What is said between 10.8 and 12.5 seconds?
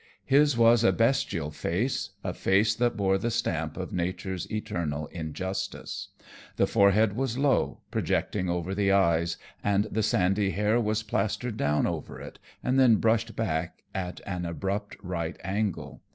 was plastered down over it